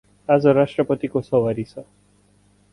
[0.29, 1.77] आज राष्ट्रपतिको सवारी छ।